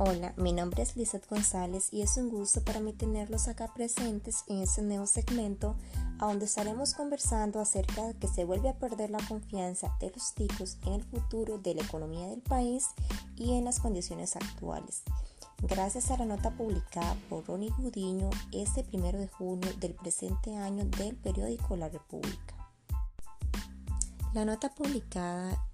[0.00, 4.44] Hola, mi nombre es Lizeth González y es un gusto para mí tenerlos acá presentes
[4.46, 5.74] en este nuevo segmento
[6.20, 10.34] a donde estaremos conversando acerca de que se vuelve a perder la confianza de los
[10.34, 12.86] ticos en el futuro de la economía del país
[13.34, 15.02] y en las condiciones actuales.
[15.62, 20.84] Gracias a la nota publicada por Ronnie Gudiño este primero de junio del presente año
[20.84, 22.54] del periódico La República.
[24.32, 25.67] La nota publicada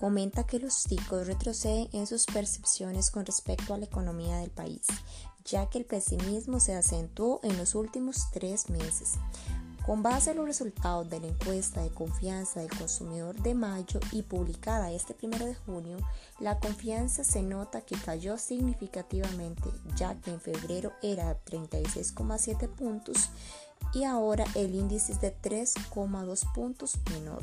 [0.00, 4.86] comenta que los ticos retroceden en sus percepciones con respecto a la economía del país,
[5.44, 9.18] ya que el pesimismo se acentuó en los últimos tres meses.
[9.84, 14.22] Con base en los resultados de la encuesta de confianza del consumidor de mayo y
[14.22, 15.98] publicada este primero de junio,
[16.38, 23.28] la confianza se nota que cayó significativamente, ya que en febrero era 36,7 puntos
[23.92, 27.42] y ahora el índice es de 3,2 puntos menor.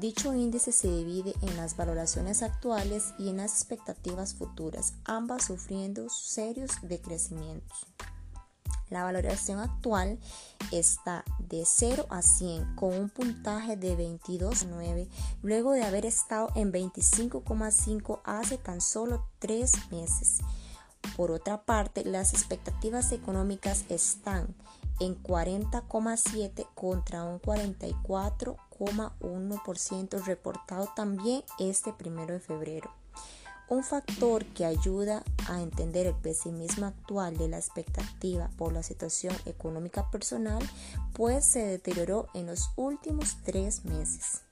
[0.00, 6.08] Dicho índice se divide en las valoraciones actuales y en las expectativas futuras, ambas sufriendo
[6.08, 7.86] serios decrecimientos.
[8.88, 10.18] La valoración actual
[10.72, 15.06] está de 0 a 100 con un puntaje de 22,9
[15.42, 20.38] luego de haber estado en 25,5 hace tan solo 3 meses.
[21.14, 24.54] Por otra parte, las expectativas económicas están
[24.98, 27.38] en 40,7 contra un
[28.80, 32.90] 44,1% reportado también este primero de febrero.
[33.68, 39.32] Un factor que ayuda a entender el pesimismo actual de la expectativa por la situación
[39.46, 40.58] económica personal,
[41.12, 44.42] pues se deterioró en los últimos tres meses.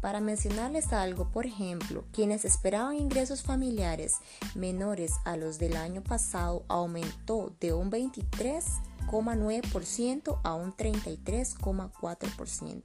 [0.00, 4.14] Para mencionarles algo, por ejemplo, quienes esperaban ingresos familiares
[4.54, 8.64] menores a los del año pasado aumentó de un 23
[9.10, 12.82] 9% a un 33,4%.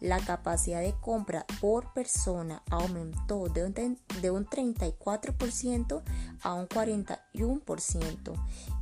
[0.00, 3.74] La capacidad de compra por persona aumentó de un,
[4.20, 6.02] de un 34%
[6.42, 8.32] a un 41%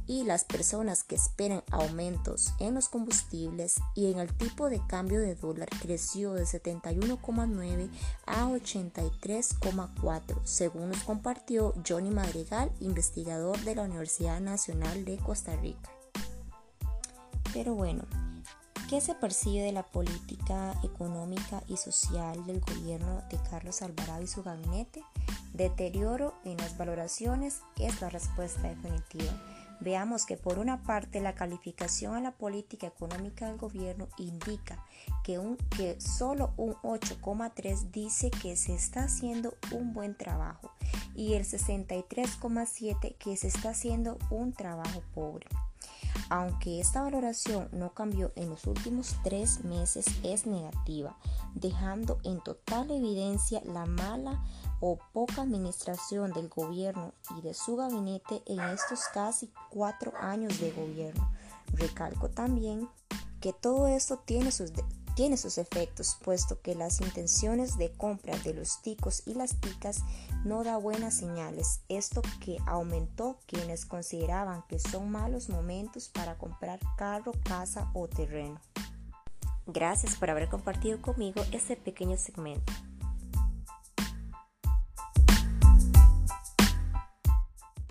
[0.07, 5.21] y las personas que esperan aumentos en los combustibles y en el tipo de cambio
[5.21, 7.89] de dólar creció de 71,9
[8.27, 16.00] a 83,4 según nos compartió Johnny Madrigal, investigador de la Universidad Nacional de Costa Rica.
[17.53, 18.05] Pero bueno,
[18.89, 24.29] ¿qué se percibe de la política económica y social del gobierno de Carlos Alvarado y
[24.29, 25.03] su gabinete?
[25.53, 29.33] Deterioro en las valoraciones es la respuesta definitiva.
[29.81, 34.85] Veamos que por una parte la calificación a la política económica del gobierno indica
[35.25, 40.71] que, un, que solo un 8,3 dice que se está haciendo un buen trabajo
[41.17, 45.47] y el 63,7 que se está haciendo un trabajo pobre.
[46.29, 51.17] Aunque esta valoración no cambió en los últimos tres meses, es negativa,
[51.55, 54.45] dejando en total evidencia la mala
[54.81, 60.71] o poca administración del gobierno y de su gabinete en estos casi cuatro años de
[60.71, 61.33] gobierno.
[61.73, 62.89] Recalco también
[63.41, 64.73] que todo esto tiene sus,
[65.21, 70.03] tiene sus efectos, puesto que las intenciones de compra de los ticos y las ticas
[70.47, 76.81] no da buenas señales, esto que aumentó quienes consideraban que son malos momentos para comprar
[76.97, 78.63] carro, casa o terreno.
[79.67, 82.73] Gracias por haber compartido conmigo este pequeño segmento.